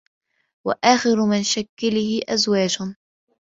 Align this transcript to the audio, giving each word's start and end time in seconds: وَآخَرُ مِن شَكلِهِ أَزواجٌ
وَآخَرُ 0.67 1.25
مِن 1.25 1.43
شَكلِهِ 1.43 2.21
أَزواجٌ 2.29 2.77